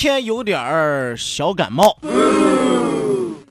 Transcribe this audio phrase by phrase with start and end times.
[0.00, 1.96] 天有点儿小感冒，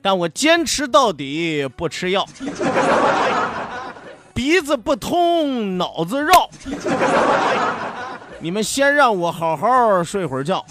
[0.00, 2.26] 但我坚持到底不吃药。
[4.32, 6.48] 鼻子不通，脑子绕。
[8.38, 10.64] 你们先让我好好睡会儿觉，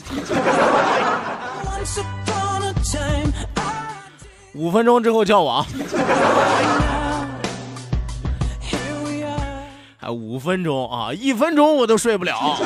[4.56, 5.68] 五分钟之后叫我啊！
[9.98, 12.58] 还五分钟啊，一分钟我都睡不了。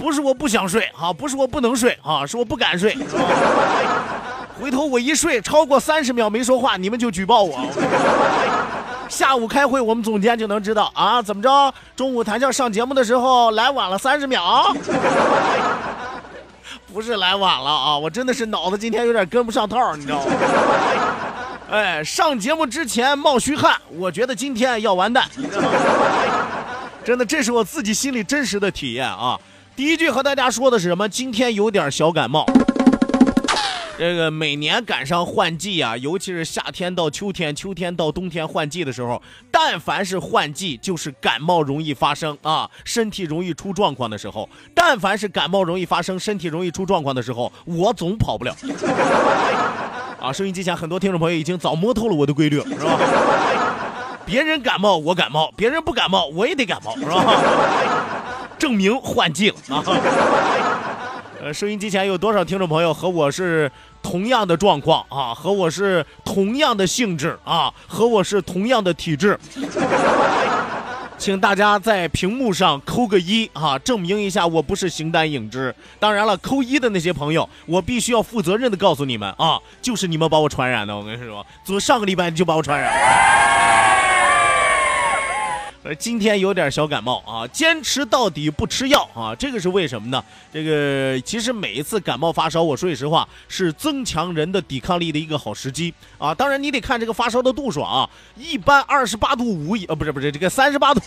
[0.00, 2.96] 不是我不想睡啊，不是我不能睡啊，是我不敢睡。
[4.58, 7.60] 回头我一睡超过三十秒没说话，你们就举报我。
[9.10, 11.74] 下午开会，我们总监就能知道啊，怎么着？
[11.94, 14.74] 中午谈笑上节目的时候来晚了三十秒，
[16.90, 20.32] 不是来晚了啊，我真的是脑子今天有点跟不上套，你知道吗？
[21.70, 25.28] 哎，上节目之前冒虚汗，我觉得今天要完蛋，
[27.04, 29.38] 真的，这是我自己心里真实的体验啊。
[29.80, 31.08] 第一句和大家说的是什么？
[31.08, 32.44] 今天有点小感冒。
[33.96, 44.46] 这个每年赶上换季啊，尤其是夏天到秋天、秋天到冬天换季的时候，但凡是换季，就是感冒容易发生啊，身体容易出状况的时候。
[44.74, 48.54] 但凡是感冒容易发生、身体容易出状况的时候，我总跑不了。
[50.20, 52.98] 啊，收音机前很多听众朋友已经早摸透了我的规律，是吧？
[54.26, 57.24] 别人感冒我感冒，别人不感冒我也得感冒，是吧？
[58.60, 59.82] 证明换季了啊！
[61.42, 63.72] 呃，收音机前有多少听众朋友和我是
[64.02, 65.32] 同样的状况啊？
[65.34, 67.72] 和我是同样的性质啊？
[67.88, 69.40] 和我是同样的体质？
[71.16, 75.74] 请大家在屏幕上扣个一啊，证明一下我不是形单影只。
[75.98, 80.94] 当然了，扣一的那些朋友，我必须要负责任的告诉你们啊，就是你们把我传染的。
[80.94, 84.09] 我跟你说，昨上个礼拜你就把我传染了。
[85.82, 90.22] 呃，今天有点小感冒啊，坚持到底不吃药啊，这个是为什么呢？
[90.52, 96.34] 这个其实每一次感冒发烧，我说句实话，是增强人的抵抗力的一个好时机啊。
[96.34, 101.00] 当然你得看这个发烧的度数啊，一般二十八度五以呃不是不是这个三十八度，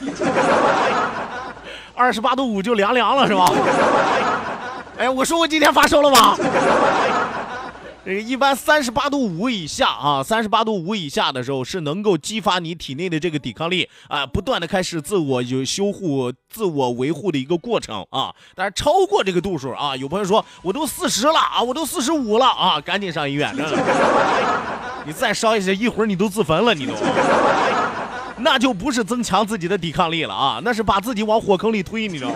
[1.94, 3.45] 二十八度五就凉凉了是吧？
[4.97, 6.35] 哎，我说我今天发烧了吗？
[8.06, 18.36] 这个一般三十八度五以下啊，三十八度五以下的时候是能够激发你体内的这个抵抗力啊，不断的开始自我有修护、自我维护的一个过程啊。
[18.56, 23.56] 但是超过这个度数啊，有朋友说我都四十了啊，我都四十五了啊，赶紧上医院。
[25.08, 26.94] 你再烧一下，一会儿你都自焚了，你都。
[28.40, 32.35] 那就不是增强自己的抵抗力了啊，那是把自己往火坑里推，你知道吗？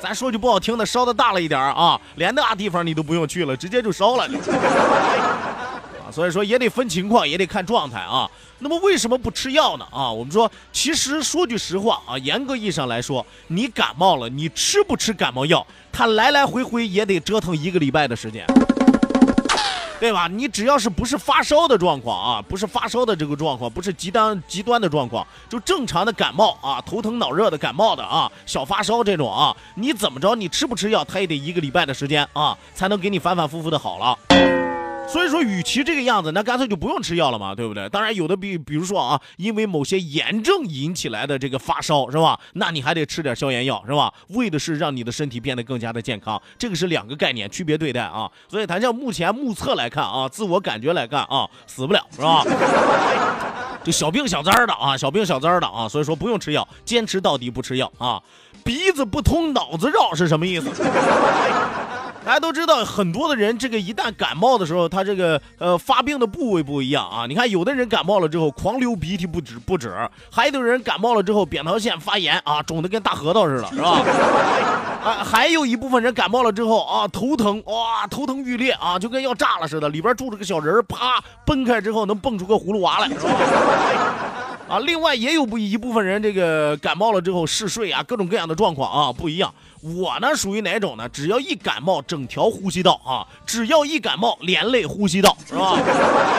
[0.00, 4.24] 咱说句不好听的，烧的大了一点啊，连那地方你都不用去了，直接就烧了。
[6.00, 8.28] 啊，所以说也得分情况，也得看状态啊。
[8.58, 9.86] 那么为什么不吃药呢？
[9.90, 18.46] 啊，我们说，其实说句实话啊，严格意义上来说，你感冒了，你吃不吃感冒药，它来来回回也得折腾一个礼拜的时间。
[20.00, 20.26] 对吧？
[20.26, 34.59] 你只要是不是发烧的状况啊，不是发烧的这个状况，不是极端极端的状况，就正常的感冒啊，头疼脑热的感冒的啊，小发烧这种啊，你怎么着，你吃不吃药，他也得一个礼拜的时间啊，才能给你反反复复的好了。
[35.12, 37.88] 所以说，与其这个样子，那干脆就不用吃药了嘛，对不对？
[37.88, 42.38] 当然，有的比比如说啊，因为某些炎症引起来的这个发烧，是吧？
[42.54, 44.12] 那你还得吃点消炎药，是吧？
[44.28, 48.30] 为的是让你的身体变得更加的健康，这个是两个概念，区别对待啊。
[48.48, 52.44] 所以，谈像目前目测来看啊，自我感觉来看啊，死不了，是吧？
[53.82, 58.22] 就小病小灾的啊，小病小灾的啊，所以说不用吃药，坚持到底不吃药啊。
[58.62, 60.70] 鼻子不通，脑子绕是什么意思？
[62.24, 67.24] 大家都知道，很多的人这个一旦感冒的时候，他这个呃发病的部位不一样啊。
[67.26, 69.94] 你看，有的人感冒了之后狂流鼻涕不止不止，
[70.30, 74.02] 还有的人感冒了之后扁桃腺发炎啊，肿的跟大核桃似的， 是吧？
[75.02, 83.30] 啊，还有一部分人感冒了之后啊，头疼哇，头疼欲裂啊，就跟要炸了似的，里边住着个小人儿，啪崩开之后能蹦出个葫芦娃来，是吧？
[84.70, 89.52] 啊，另外也有不一部分人这个感冒了之后嗜睡啊，各种各样的状况啊不一样。
[89.82, 91.08] 我呢属于哪种呢？
[91.08, 95.76] 只要一感冒，整条呼吸道啊，只要一感冒，连累呼吸道，是吧？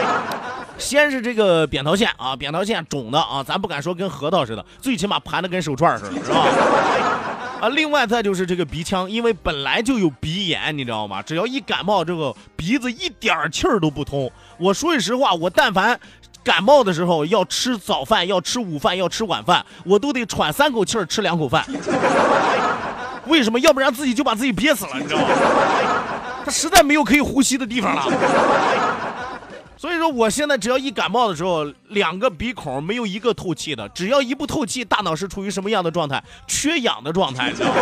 [0.80, 6.48] 先是这个扁桃腺啊，扁桃腺肿的啊，咱不敢说跟核桃似的，最起码盘的跟手串似的，是吧？
[7.62, 11.22] 啊，另外再就是这个鼻腔，因为本来就有鼻炎，你知道吗？
[11.22, 14.32] 只要一感冒，这个鼻子一点气儿都不通。
[14.58, 16.00] 我说句实话，我但凡
[16.44, 21.66] 感冒的时候要吃早饭，要吃午饭，要吃晚饭，我都得喘三口气儿吃两口饭。
[23.28, 23.60] 为什么？
[23.60, 25.28] 要不然自己就把自己憋死了，你知道吗？
[26.44, 28.04] 他实在没有可以呼吸的地方了。
[29.78, 36.24] 所以说，我现在只要一感冒的时候，两个鼻孔没有一个透气的，只要一不透气，大脑是处于什么样的状态？
[36.48, 37.76] 缺氧的状态，你知道吗？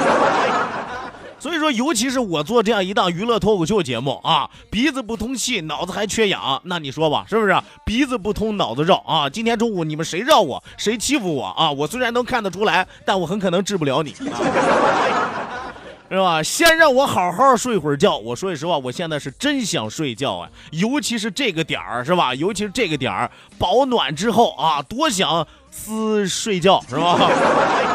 [1.39, 7.55] 所以说，尤其是我做这样一档娱乐脱口秀节目啊，鼻子不通气，脑子还缺氧，那你说吧，是不是？
[7.85, 9.29] 鼻子不通，脑子绕啊！
[9.29, 11.71] 今天中午你们谁绕我，谁欺负我啊？
[11.71, 14.13] 我虽然能看得出来，但我很可能治不了你，
[16.11, 16.43] 是吧？
[16.43, 18.17] 先让我好好睡会儿觉。
[18.17, 22.35] 我说句实话，我现在是真想睡觉啊，尤其是这个点儿，是吧？
[22.35, 27.17] 尤其是这个点儿，保暖之后啊，多想思睡觉，是吧？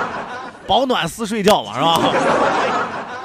[0.67, 2.01] 保暖思睡觉嘛，是吧？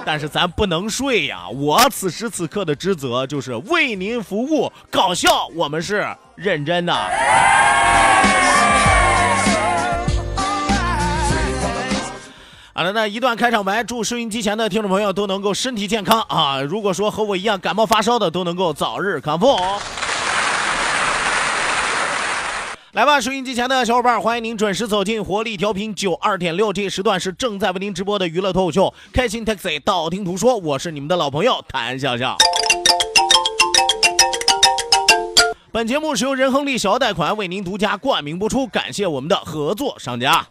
[0.05, 1.47] 但是咱不能睡呀！
[1.49, 6.93] 我此时此刻的职责就是为您服务，搞笑我们是认真的。
[12.73, 16.61] 好了，那一段开场白，祝收音机前的听众朋友都能够身体健康啊！
[16.61, 19.57] 如果说和我一样感冒发烧的，都能够早日康复。
[22.99, 32.35] 来吧，收音机前的小伙伴，欢迎您准时走进活力调频九二点六，这时段是正在为您直播的娱乐脱口秀《开心 Taxi》，道听途说，我是你们的老朋友谭笑笑。
[35.71, 40.45] 本节目是由仁亨利小额贷款为您独家冠名播出，感谢我们的合作商家。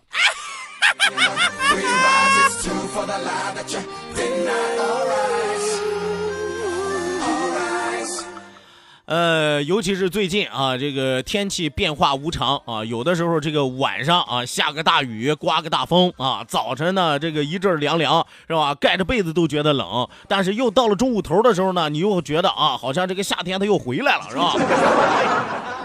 [9.08, 18.74] 呃，尤其是最近啊，这个天气变化无常啊，有的时候这个晚上啊下个大雨，刮个大风啊，早晨呢这个一阵凉凉是吧？
[18.74, 24.52] 盖着被子都觉得冷，但是又到了中午头的时候呢，你又觉得啊，好像这个夏天它又回来了是吧？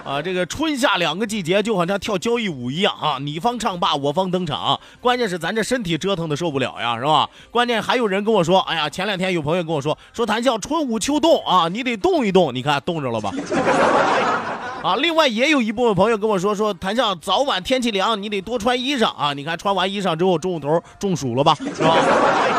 [0.03, 4.77] 啊，这个春夏两个季节就好像跳交谊舞一样啊，你方唱罢我方登场。
[4.99, 7.29] 关键是咱这身体折腾的受不了呀，是吧？
[7.49, 13.31] 关键还有人跟我说，哎呀，前两天有朋友跟我说，说谭笑春捂秋冻啊，你得动一动，你看冻着了吧？
[14.83, 19.31] 啊，另外也有一部分朋友跟我说，说谭笑早晚天气凉，你得多穿衣裳啊。
[19.31, 21.95] 你看穿完衣裳之后，中午头中暑了吧，是吧？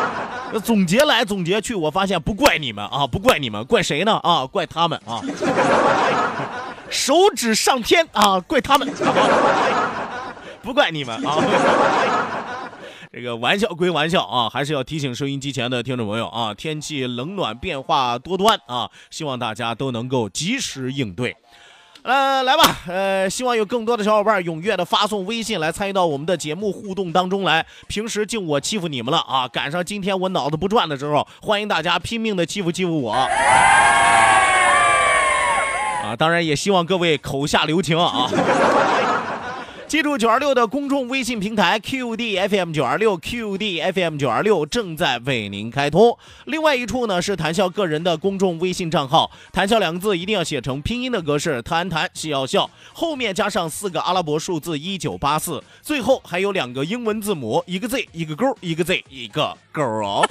[0.64, 4.18] 总结来总结去，我发现不怪你们啊，不怪你们，怪谁呢？
[4.22, 5.20] 啊，怪他们啊。
[6.94, 8.88] 手指上天啊，怪他们，
[10.62, 11.36] 不怪你们啊。
[13.12, 21.36] 这个玩笑归玩笑啊，还是要提醒收音机前的听众朋友啊，天气冷暖变化多端啊，希望大家都能够及时应对。
[22.02, 27.66] 呃，来吧，呃，希望有更多的小伙伴踊跃的发送微信来参与到我们的节目互动当中来。
[27.88, 33.14] 平时就我欺负你们了啊，赶上今天我脑子不转的时候，欢迎大家拼命的欺负欺负我。
[36.04, 38.30] 啊，当然也希望各位口下留情啊！
[39.88, 46.18] 记住九二六的公众微信平台 QDFM 九二六 QDFM 九二六正在为您开通。
[46.44, 60.26] 另外一处呢是谈笑个人的公众微信账号，谈笑两个字一定要写成拼音的格式，谈谈笑笑，后面加上四个阿拉伯数字一九八四，最后还有两个英文字母，一个 Z 一个勾，一个 Z 一个勾哦。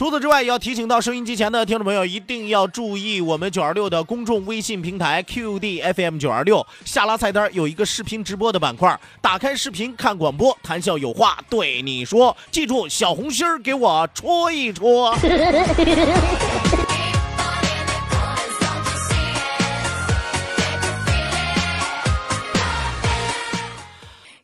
[0.00, 15.14] 除此之外，也要提醒到收音机前的听众朋友，一定要注意我们九二六的公众微信平台 QDFM 九二六下拉菜单有一个视频直播的板块，打开视频看广播，谈笑有话对你说，记住小红心儿给我戳一戳。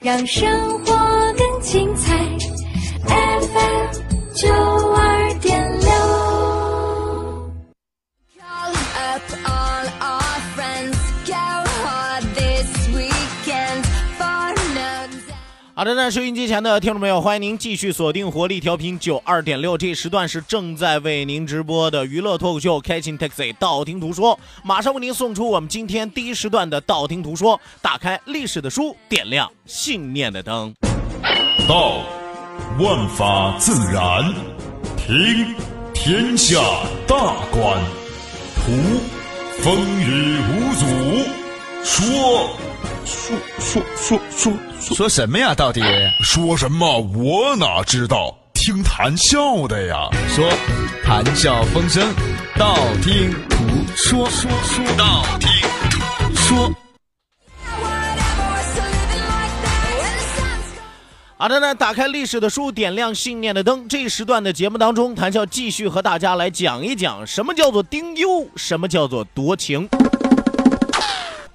[0.01, 1.06] 让生活
[15.87, 30.75] 的，那收音机前的听众朋友，欢迎您继续锁定活力调频九二点六，这时段是正在为您直播的娱乐脱口秀《开心 Taxi》道听途说，马上为您送出我们今天第一时段的道听途说，打开历史的书，点亮信念的灯。
[31.69, 32.01] 道，
[32.81, 34.35] 万法自然；
[34.97, 35.55] 听，
[35.95, 36.61] 天下
[37.07, 37.17] 大
[37.51, 37.81] 观；
[38.57, 38.73] 图，
[39.63, 40.87] 风雨无阻；
[41.85, 42.51] 说，
[43.07, 45.55] 说说说说说什么呀？
[45.55, 45.81] 到底
[46.25, 47.01] 说什么？
[47.15, 48.37] 我哪知道？
[48.53, 50.09] 听谈笑的呀。
[50.29, 50.45] 说
[51.05, 52.05] 谈笑风生，
[52.59, 53.57] 道听途
[53.95, 55.49] 说，说说道听
[55.89, 56.75] 途说。
[61.39, 63.87] 好的呢，打开历史的书，点亮信念的灯。
[63.89, 69.89] 这一时段的节目当中，谈笑继续和大家来讲一讲什么叫做丁忧，什么叫做夺情。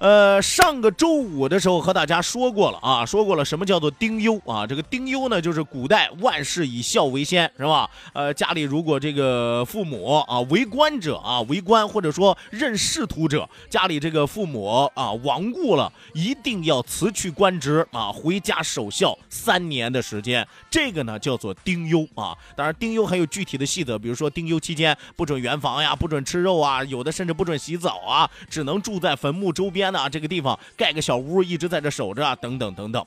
[0.02, 4.66] 呃，上个周五的时候和大家说过了啊，说过了什么叫做丁忧啊？
[4.66, 7.88] 这个丁忧呢，就是古代万事以孝为先，是吧？
[8.12, 22.36] 呃，家里如果这个父母啊为官者啊为官，或者说任仕途者，家里这个父母啊亡故了，一定要辞去官职啊，回家守孝三年的时间，这个呢叫做丁忧啊。
[22.56, 33.06] 当然，丁忧还有具体的细则，比如说丁忧期间不准圆房呀，不准吃肉啊，有的甚至不准洗澡啊，只能住在坟墓周边那这个地方盖个小屋，一直在这守着啊，等等等等。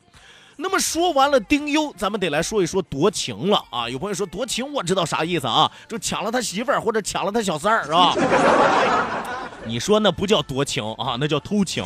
[0.58, 3.90] 那么说完了丁忧，咱们得来说一说夺情了啊！
[3.90, 8.16] 有朋友说夺情，我知道啥意思啊，就抢了他媳妇儿或者抢了他小三儿，是吧？
[9.68, 11.84] 你说那不叫夺情啊，那叫偷情。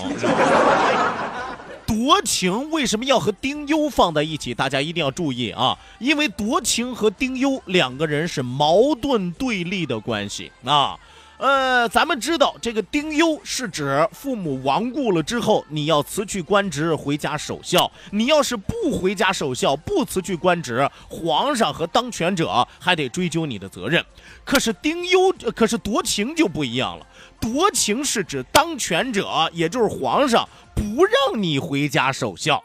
[1.87, 4.53] 夺情为什么要和丁忧放在一起？
[4.53, 10.95] 大家一定要注意啊，因为夺情和丁忧两个人是矛盾对立的关系啊。
[11.39, 17.89] 呃，咱们知道这个丁忧是指父母亡故了之后，你要辞去官职回家守孝。
[18.11, 24.03] 你要是不回家守孝，不辞去官职，皇上和当权者还得追究你的责任。
[24.43, 27.07] 可是丁忧，可是夺情就不一样了。
[27.39, 32.61] 夺情是指当权者，也就是皇上，不让你回家守孝。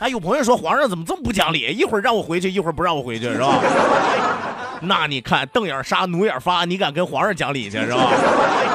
[0.00, 1.60] 哎，有朋友说皇上怎么这么不讲理？
[1.72, 3.62] 一会儿让我回去，一会儿不让我回去，是吧？
[4.82, 8.10] 那你看瞪眼杀，努眼发，你敢跟皇上讲理去是吧？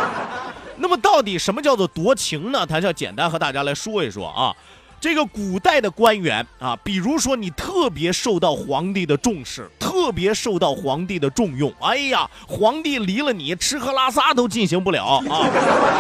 [0.78, 2.66] 那么到底什么叫做夺情呢？
[2.66, 4.56] 咱要简单和大家来说一说啊。
[5.00, 15.22] 这个古代的官员啊，比如说你特别受到皇帝的重视，特别受到皇帝的重用，哎呀，皇帝离了你，吃喝拉撒都进行不了啊。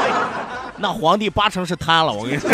[0.77, 2.49] 那皇帝八成是瘫了，我跟你说。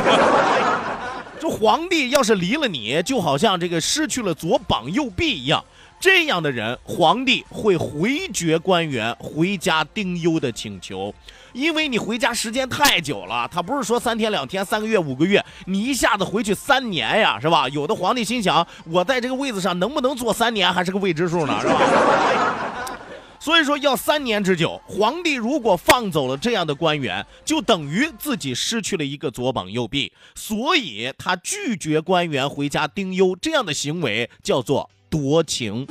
[1.39, 5.63] 这皇帝要是离了你，就好像这个失去了左膀右臂一样。
[6.00, 11.13] 这样的人，皇帝会回绝官员回家丁忧的请求，
[11.54, 17.68] 因为你回家时间太久了，他不是说三天两天、三个月、五个月，你一下子回去三年呀，是吧？
[17.74, 21.82] 有的皇帝心想，我在这个位子上能不能坐三年，还是个未知数呢，是吧？
[23.39, 35.86] 所以说要三年之久，皇帝如果放走了这样的官员，就等于自己失去了一个左膀右臂，所以他拒绝官员回家丁忧这样的行为叫做夺情。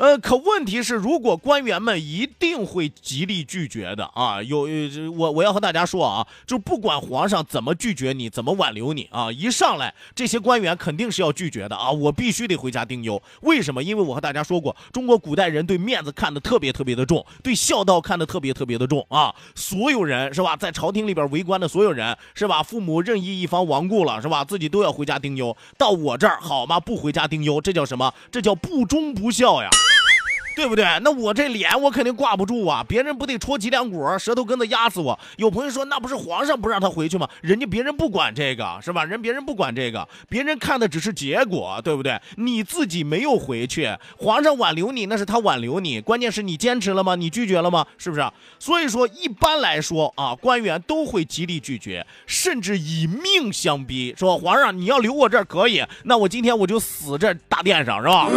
[0.00, 4.66] 呃，可问题是，如果官员们一定会极力拒绝的啊，有
[5.14, 13.22] 我我要和大家说啊，就不管皇上怎么拒绝你，怎么挽留你啊，一上来这些官员肯定是要拒绝的啊，我必须得回家丁忧。
[13.42, 13.82] 为什么？
[13.82, 19.34] 因为我和大家说过，中国古代人对面子看得特别特别的重，对孝道看得特别特别的重啊。
[19.54, 25.54] 所有人是吧，在朝廷里边为官的所有人是吧，父母任意一方亡故了是吧，自己都要回家丁忧。
[25.76, 26.80] 到我这儿好吗？
[26.80, 28.14] 不回家丁忧，这叫什么？
[28.32, 29.68] 这叫不忠不孝呀。
[30.60, 30.84] 对不对？
[31.00, 32.84] 那我这脸我肯定挂不住啊！
[32.86, 35.18] 别人不得戳脊梁骨，舌头根子压死我？
[35.38, 37.26] 有朋友说，那不是皇上不让他回去吗？
[37.40, 39.02] 人家别人不管这个是吧？
[39.02, 42.20] 人别人不管这个，别人看的只是结果，对不对？
[42.36, 43.88] 你自己没有回去，
[44.18, 47.14] 皇上挽留你那是他挽留你，关键是你坚持了吗？
[47.14, 47.86] 你拒绝了吗？
[47.96, 48.30] 是不是？
[48.58, 58.28] 所以说，一般来说啊，官员都会极力拒绝，甚至以命相逼，说皇上你要留我这儿可以，那我今天我就死这大殿上，是吧？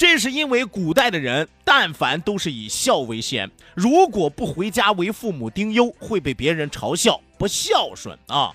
[0.00, 8.50] 这是因为古代的人，但凡都是以孝为先，如果不回家为父母丁忧，会被别人嘲笑不孝顺啊。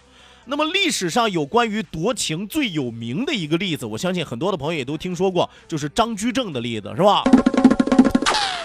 [0.46, 7.22] 那么历史上有关于夺情最有名的一个例子，我相信很多的朋友也都听说过，就是张居正的例子，是吧？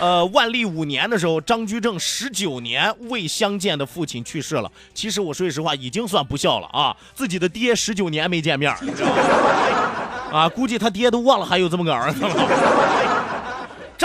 [0.01, 4.73] 呃，万历五年的时候，张居正十九年未相见的父亲去世了。
[4.95, 6.97] 其实我说句实话，已经算不孝了啊！
[7.15, 8.75] 自己的爹十九年没见面，
[10.33, 12.31] 啊，估计他爹都忘了还有这么个儿子了。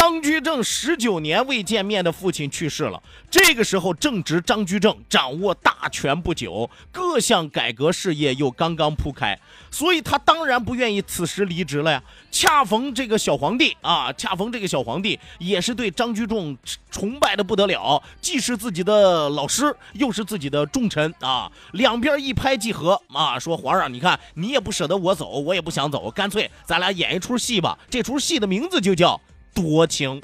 [0.06, 9.36] 张居正十九年未见面的父亲去世了，这个时候正值张居正掌握大权不久，各项改革事业又刚刚铺开，
[9.72, 12.04] 所以他当然不愿意此时离职了呀。
[12.30, 16.56] 恰逢这个小皇帝啊，恰逢这个小皇帝也是对张居正
[16.92, 27.80] 崇拜的不得了，既是自己的老师，又是自己的重臣啊，两边一拍即合啊，说皇上，你看你也不舍得我走，我也不想走，干脆咱俩演一出戏吧。
[27.90, 29.20] 这出戏的名字就叫
[29.56, 30.22] 多情。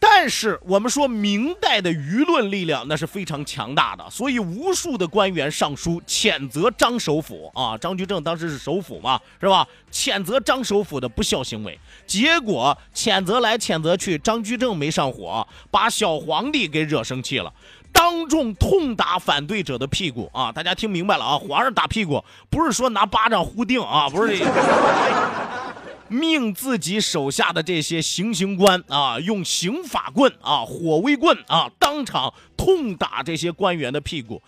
[0.00, 9.66] 但是我们说明代的舆论力量那是非常强大的，所以无数的官员上书谴责张首府啊，张居正当时是首辅嘛，是吧？
[9.92, 11.78] 谴责张首府的不孝行为。
[12.06, 17.52] 结果谴责来谴责去，张居正没上火，把小皇帝给惹生气了，
[17.92, 20.52] 当众痛打反对者的屁股啊！
[20.52, 21.38] 大家听明白了啊？
[21.38, 25.67] 皇上打屁股不是说拿巴掌呼定啊，不是这个。
[26.08, 34.42] 命自己手下的这些行刑官啊，用刑法棍啊、火威棍啊，当场痛打这些官员的屁股。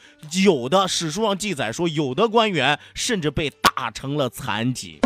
[0.45, 5.00] 有的史书上记载说，有的官员甚至被打成了残疾。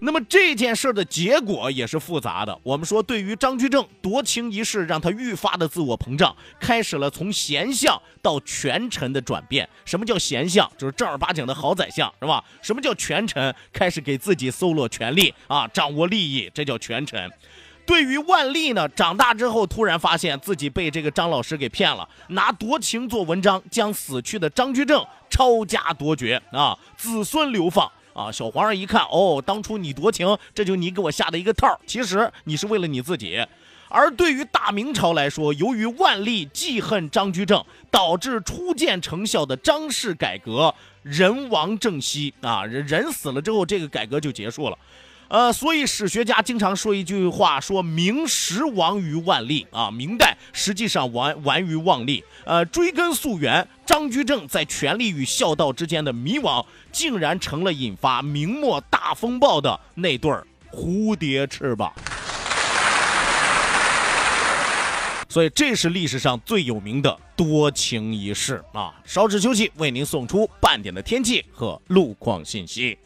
[0.00, 2.58] 那么这件事的结果也是复杂的。
[2.62, 9.66] 我们说，对于张居正夺情一事，让他愈发的自我膨胀，开始了从贤相到权臣的转变。
[9.84, 10.70] 什么叫贤相？
[10.76, 12.44] 就是正儿八经的好宰相，是吧？
[12.60, 13.54] 什么叫权臣？
[13.72, 17.30] 开始给自己搜罗权力啊，掌握利益，这叫权臣。
[17.86, 27.90] 对于万历呢，长大之后突然发现自己被这个张老师给骗了，拿夺情做文章，将死去的张居正抄家夺爵啊，子孙流放。
[28.14, 33.44] 啊，小皇上一看，哦，当初你多情，这就你给我下的一个套其实你是为了你自己。
[33.90, 44.78] 而对于大明朝来说，由于万历记恨张居正，导致初见成效的张氏改革人亡政息啊，人人死了之后，这个改革就结束了。
[45.34, 52.22] 呃，所以史学家经常说一句话，说明时亡于万历啊，明代实际上亡亡于万历。
[52.44, 61.92] 呃，追根溯源，张居正在权力与孝道之间的迷惘，竟然成了引发明末大风暴的那对儿蝴蝶翅膀。
[65.28, 68.94] 所以这是历史上最有名的多情一事啊！
[69.04, 72.96] 稍事休息，为您送出半点的天气和路况信息。